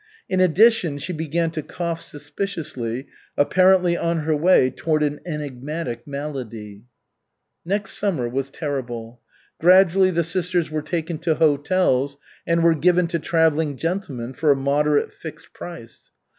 [0.27, 3.05] In addition, she began to cough suspiciously,
[3.37, 6.85] apparently on her way toward an enigmatic malady.
[7.63, 9.21] Next summer was terrible.
[9.59, 12.17] Gradually the sisters were taken to hotels
[12.47, 16.09] and were given to travelling gentlemen for a moderate fixed price.